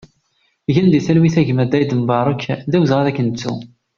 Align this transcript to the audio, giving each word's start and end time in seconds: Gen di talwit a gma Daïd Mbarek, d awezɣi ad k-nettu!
Gen 0.73 0.87
di 0.91 0.99
talwit 1.05 1.35
a 1.39 1.43
gma 1.47 1.65
Daïd 1.71 1.91
Mbarek, 2.01 2.43
d 2.71 2.71
awezɣi 2.77 3.01
ad 3.09 3.13
k-nettu! 3.15 3.53